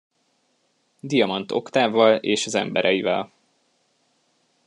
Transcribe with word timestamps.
Diamant 0.99 1.51
Oktávval 1.51 2.15
és 2.21 2.45
az 2.45 2.55
embereivel. 2.55 3.31